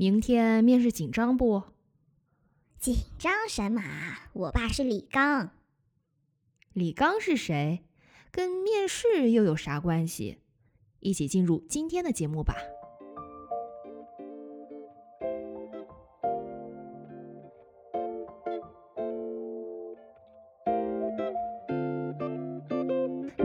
[0.00, 1.64] 明天面试紧张不？
[2.78, 3.82] 紧张什么？
[4.32, 5.50] 我爸是李刚。
[6.72, 7.82] 李刚是谁？
[8.30, 10.38] 跟面试又有啥关系？
[11.00, 12.54] 一起进入今天的节目吧。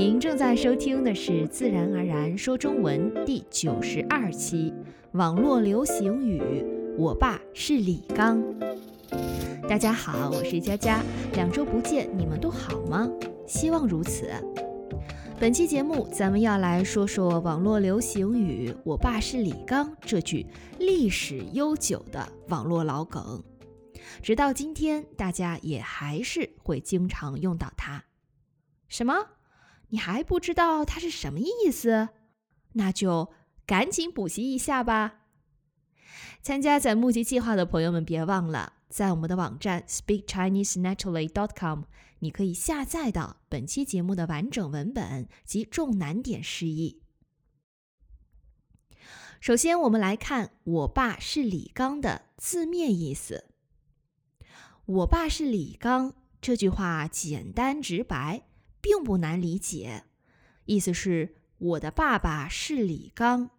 [0.00, 4.72] 您正在收听的是《自然而然说中文》第九十二期，
[5.12, 6.64] 网络流行语
[6.96, 8.42] “我爸是李刚”。
[9.68, 11.02] 大家好，我是佳佳，
[11.34, 13.06] 两周不见，你们都好吗？
[13.46, 14.30] 希望如此。
[15.38, 20.46] 本期节目，咱们要来说说网络流行语“我爸是李刚”这句
[20.78, 23.44] 历史悠久的网络老梗，
[24.22, 28.02] 直到今天，大家也还是会经常用到它。
[28.88, 29.14] 什么？
[29.90, 32.08] 你还不知道它是什么意思？
[32.72, 33.32] 那就
[33.66, 35.20] 赶紧补习一下吧！
[36.42, 41.82] 参加咱募集计划的朋友们，别忘了在我们的网站 speakchinesenaturally.com，
[42.20, 47.02] 你可以下载到本期节目的完整文本及重难点释义。
[49.40, 53.46] 首先，我们来看“我爸是李刚”的字面意思。
[54.86, 58.49] “我爸是李刚”这句话简单直白。
[58.80, 60.04] 并不难理解，
[60.64, 63.50] 意思是我的爸爸是李刚。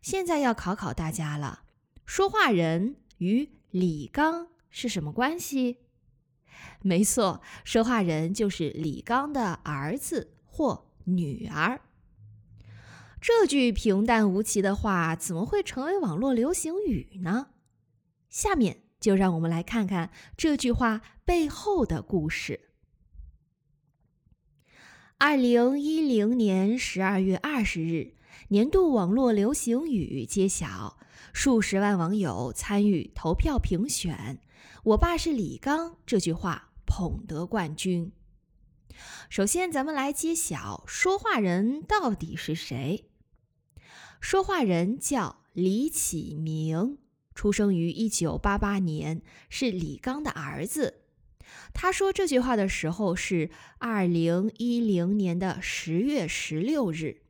[0.00, 1.64] 现在要考考大家了，
[2.06, 5.78] 说话人与李刚是什么关系？
[6.80, 11.80] 没错，说话人就是李刚的儿子或女儿。
[13.20, 17.48] 这句平淡无奇的话怎么会成为网络流行语呢？
[18.28, 22.67] 下面就让我们来看看这句话背后的故事。
[25.20, 28.12] 二零一零年十二月二十日，
[28.50, 30.96] 年度网络流行语揭晓，
[31.32, 34.40] 数十万网友参与投票评选。
[34.84, 38.12] 我爸是李刚这句话捧得冠军。
[39.28, 43.10] 首先，咱们来揭晓说话人到底是谁。
[44.20, 46.98] 说话人叫李启明，
[47.34, 51.07] 出生于一九八八年，是李刚的儿子。
[51.72, 57.22] 他说这句话的时候是二零一零年的十月十六日，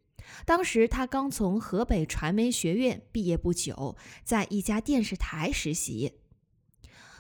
[0.45, 6.21] 当时他刚从河北传媒学院毕业不久，在一家电视台实习。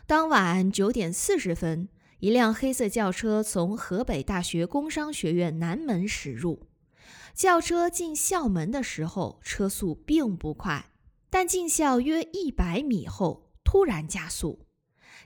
[0.07, 1.89] 当晚九点四十分，
[2.21, 6.67] 一辆黑色轿车从河北大学工商学院南门驶入。
[7.35, 10.91] 轿车进校门的时候，车速并不快，
[11.31, 14.68] 但进校约一百米后突然加速。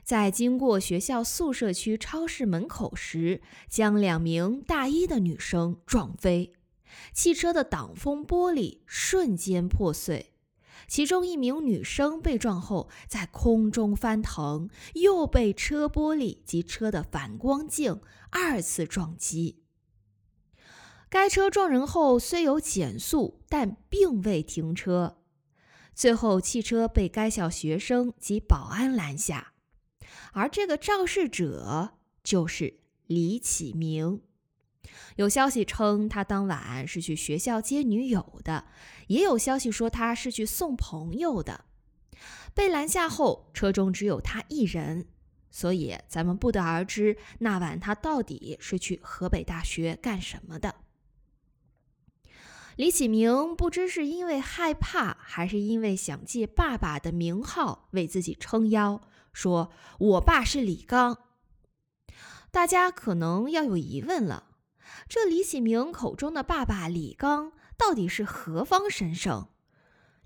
[0.03, 6.53] 在经过学校宿舍区超市门口时，将两名大一的女生撞飞，
[7.13, 10.31] 汽车的挡风玻璃瞬间破碎。
[10.85, 19.63] 其中一名女生被撞后在空中翻腾，又被车玻璃及车的反光镜二次撞击。
[21.09, 25.19] 该车撞人后虽有减速，但并未停车。
[25.95, 29.52] 最后，汽车被该校学生及保安拦下。
[30.33, 34.21] 而这个肇事者就是李启明。
[35.15, 38.65] 有消息称他当晚是去学校接女友的，
[39.07, 41.65] 也有消息说他是去送朋友的。
[42.53, 45.07] 被拦下后，车中只有他一人，
[45.49, 50.75] 所以咱们不得而知那晚他到底是去河北大学干什么的。
[52.75, 59.01] 李启明不知是因为害怕，还是因为想借爸爸的名号为自己撑腰。
[59.33, 61.17] 说：“我爸是李刚。”
[62.51, 64.51] 大家可能要有疑问了，
[65.09, 69.49] 这李启明口中的爸爸李刚到底是何方神圣？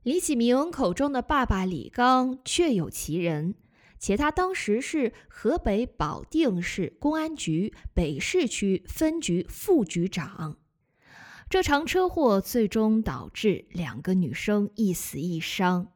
[0.03, 3.55] 李启明口中的爸爸李刚确有其人，
[3.97, 10.57] 且他当时是河北保定市公安局北市区分局副局长。
[11.49, 15.93] 这场车祸最终导致两个女生一死一伤。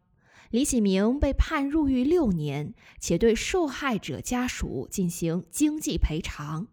[0.52, 6.68] 李启明被判入狱六年，且对受害者家属进行经济赔偿。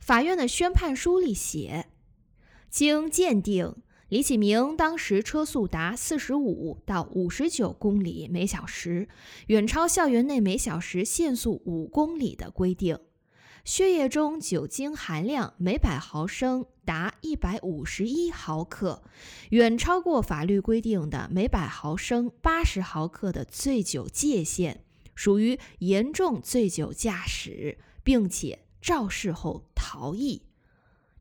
[0.00, 1.88] 法院的宣判书里写，
[2.70, 3.76] 经鉴定，
[4.08, 9.08] 李启明当时车速达四十五到五十九公里每小时，
[9.48, 12.98] 远超校园内每小时限速五公里的规定。
[13.64, 19.04] 血液中酒精含量每百毫升达一百五十一毫克，
[19.50, 24.82] 远超过法律规定的每百毫升八十毫克的醉酒界限，
[25.14, 30.42] 属于严重醉酒驾驶，并且肇事后逃逸。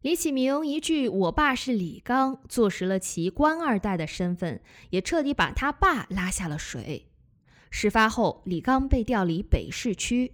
[0.02, 4.60] 李启明一句“我爸是李刚”，坐实了其官二代的身份，
[4.90, 7.06] 也彻底把他爸拉下了水。
[7.70, 10.34] 事发后，李刚被调离北市区。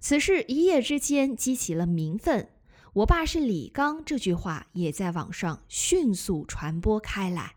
[0.00, 2.48] 此事一夜之间激起了民愤
[2.94, 7.56] ，“我爸是李刚”这句话也在网上迅速传播开来。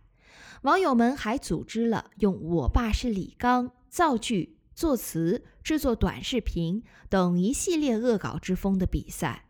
[0.63, 9.46] 网友们还组织了用“我爸是李刚”造句、作词、制作短视频等一系列恶搞之风的比赛。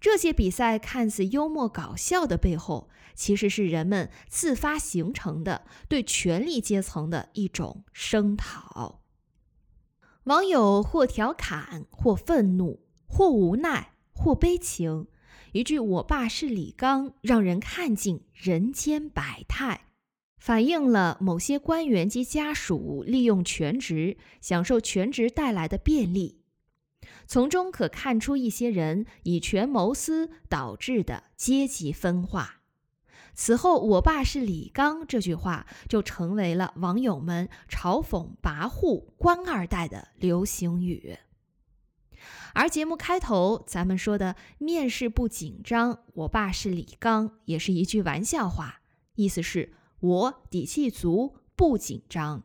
[0.00, 9.01] 这些比赛看似幽默搞笑的背后，其实是人们自发形成的对权力阶层的一种声讨。
[10.24, 15.08] 网友或调侃，或愤怒，或无奈，或悲情。
[15.50, 19.86] 一句“我爸是李刚”，让人看尽人间百态，
[20.38, 26.40] 反映了某些官员及家属利用权职，享受权职带来的便利。
[27.26, 32.61] 从中可看出一些人以权谋私导致的阶级分化。
[33.34, 41.18] 此后，“我爸是李刚”这句话就成为了网友们嘲讽跋扈官二代的流行语。
[42.54, 48.82] 而节目开头咱们说的“面试不紧张，我爸是李刚”也是一句玩笑话，
[49.14, 52.44] 意思是我底气足，不紧张。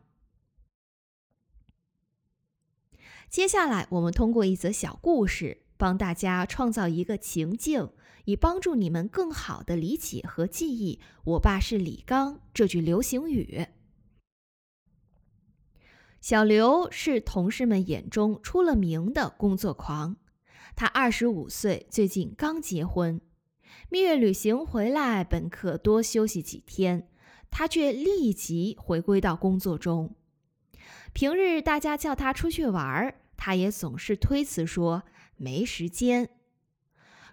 [3.28, 7.90] 接下来，我们通过一则小故事，帮大家创造一个情境，
[8.24, 13.68] 以帮助你们更好的理解和记忆“我爸是李刚”这句流行语。
[16.20, 20.16] 小刘是同事们眼中出了名的工作狂，
[20.74, 23.20] 他二十五岁，最近刚结婚，
[23.88, 27.08] 蜜月旅行回来，本可多休息几天，
[27.50, 30.16] 他却立即回归到工作中。
[31.12, 35.04] 平日大家叫他出去玩，他也总是推辞说
[35.38, 36.28] 没时间。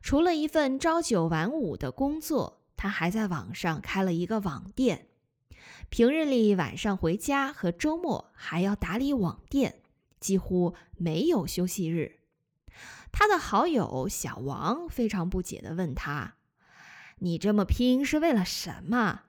[0.01, 5.09] 除了一份朝九晚五的工作，他还在网上开了一个网店。
[5.89, 9.81] 平日里晚上回家和周末还要打理网店，
[10.19, 12.19] 几乎没有休息日。
[13.11, 16.35] 他的好友小王非常不解地问他
[17.19, 19.23] ：“你这么拼是为了什么？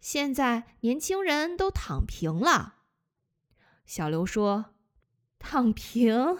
[0.00, 2.76] 现在年轻人都躺平了。”
[3.86, 4.74] 小刘说
[5.38, 6.36] ：“躺平？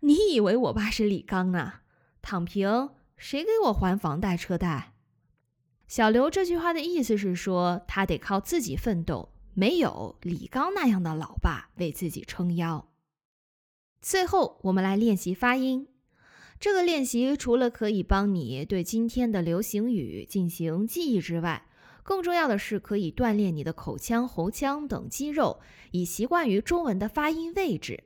[0.00, 1.82] 你以为我爸是李刚啊？
[2.22, 2.90] 躺平？
[3.16, 4.94] 谁给我还房贷车贷？”
[5.88, 12.88] 小刘这句话的意思是说，他得靠自己奋斗，没有李刚那样的老爸为自己撑腰。
[14.00, 15.88] 最后，我们来练习发音。
[16.58, 21.68] 这个练习除了可以帮你对今天的流行语进行记忆之外，
[22.02, 25.60] 更重要的是，可以锻炼你的口腔、喉腔等肌肉，
[25.92, 28.04] 以习惯于中文的发音位置。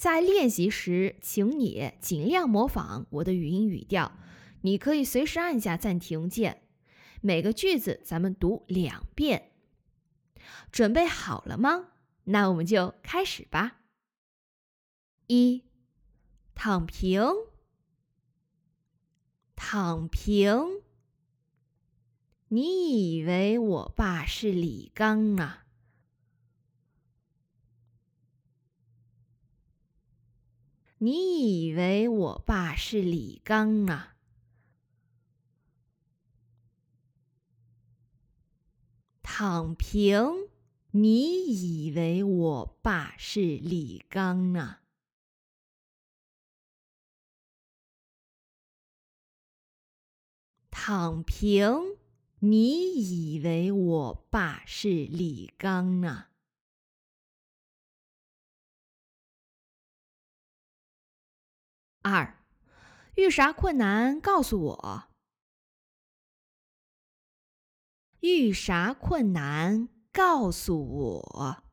[0.00, 4.18] 在练习时，请你尽量模仿我的语音语调。
[4.62, 6.62] 你可以随时按下暂停键。
[7.20, 9.52] 每个句子咱们读两遍。
[10.72, 11.90] 准备好了吗？
[12.24, 13.80] 那我们就开始吧。
[15.26, 15.64] 一，
[16.54, 17.22] 躺平，
[19.54, 20.80] 躺平。
[22.48, 25.66] 你以为我爸是李刚啊？
[31.02, 34.16] 你以为我爸是李刚啊？
[39.22, 40.50] 躺平？
[40.90, 44.82] 你以为我爸是李刚啊？
[50.70, 51.96] 躺平？
[52.40, 56.29] 你以为我爸是李刚啊？
[62.10, 62.42] 二，
[63.14, 65.04] 遇啥困难告诉我。
[68.20, 71.64] 遇啥困难告诉我。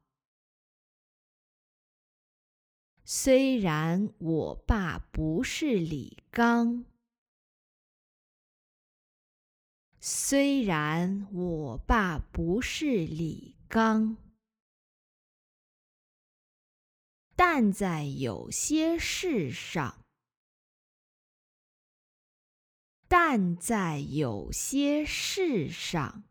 [3.04, 6.86] 虽然我爸不是李刚。
[10.00, 14.16] 虽然我爸不是李刚，
[17.36, 19.97] 但在有些事上，
[23.08, 26.24] 但在有些事上，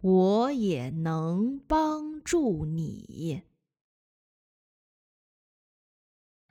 [0.00, 3.42] 我也能帮助你，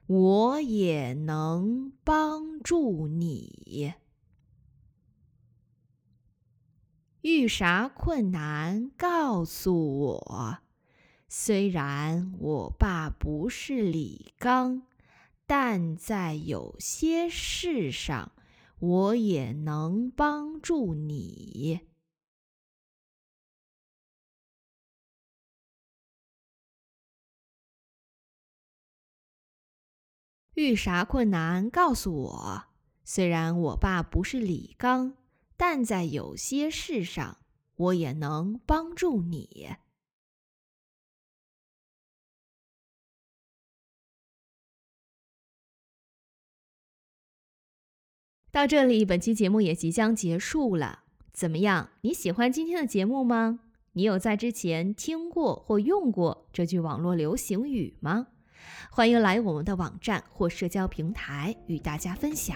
[0.08, 3.94] 我也能帮助你。
[7.22, 10.58] 遇啥困难告诉我。
[11.30, 14.84] 虽然我爸不是李刚，
[15.46, 18.32] 但在有些事上
[18.80, 21.82] 我也能帮助你。
[30.56, 32.64] 遇啥困难告诉我
[33.04, 35.18] 虽然我爸不是李刚
[35.58, 37.40] 但在有些事上
[37.76, 39.76] 我也能帮助你。
[48.54, 51.00] 到这里，本期节目也即将结束了。
[51.32, 51.90] 怎么样？
[52.02, 53.62] 你喜欢今天的节目吗？
[53.94, 58.28] 你有在之前听过或用过这句网络流行语吗？
[58.92, 62.56] 欢迎来我们的网站或社交平台与大家分享。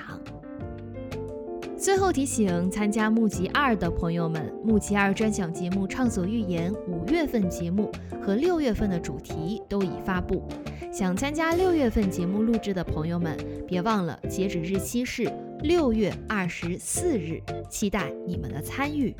[1.76, 10.48] 最后提醒参加募集二的朋友们，募集二专享节目《畅所欲言》五月份节目和六月份的主题都已发布。
[10.94, 13.36] 想参加六月份节目录制的朋友们，
[13.68, 15.28] 别忘了截止日期是。
[15.64, 19.16] 六月二十四日，期待你们的参与。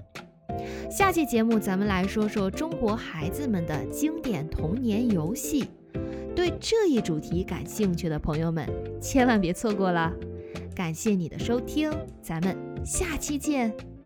[0.90, 5.66] 下期节目，咱们来说说中国孩子们的经典童年游戏。
[6.36, 8.68] 对这一主题感兴趣的朋友们，
[9.02, 10.14] 千万别错过了。
[10.76, 11.92] 感谢你的收听，
[12.22, 13.97] 咱们下期见。